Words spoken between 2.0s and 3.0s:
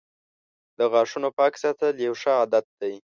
یوه ښه عادت دی.